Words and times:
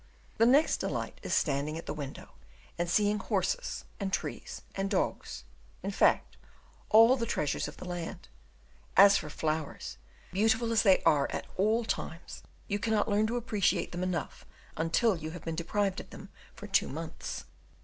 The 0.39 0.47
next 0.47 0.77
delight 0.77 1.19
is 1.21 1.31
standing 1.31 1.77
at 1.77 1.85
the 1.85 1.93
window, 1.93 2.31
and 2.75 2.89
seeing 2.89 3.19
horses, 3.19 3.85
and 3.99 4.11
trees, 4.11 4.63
and 4.73 4.89
dogs 4.89 5.43
in 5.83 5.91
fact, 5.91 6.37
all 6.89 7.15
the 7.15 7.27
"treasures 7.27 7.67
of 7.67 7.77
the 7.77 7.85
land;" 7.85 8.27
as 8.97 9.17
for 9.17 9.29
flowers 9.29 9.99
beautiful 10.33 10.71
as 10.71 10.81
they 10.81 11.03
are 11.03 11.27
at 11.29 11.45
all 11.55 11.85
times 11.85 12.41
you 12.67 12.79
cannot 12.79 13.09
learn 13.09 13.27
to 13.27 13.37
appreciate 13.37 13.91
them 13.91 14.01
enough 14.01 14.43
until 14.75 15.15
you 15.15 15.29
have 15.37 15.45
been 15.45 15.53
deprived 15.55 15.99
of 15.99 16.09
them 16.09 16.29
for 16.55 16.65
two 16.65 16.87
months. 16.89 17.45